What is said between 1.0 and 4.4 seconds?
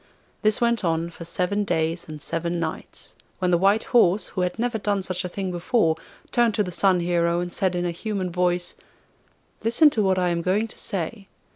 for seven days and nights, when the white horse,